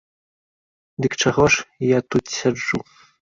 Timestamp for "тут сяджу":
2.13-2.79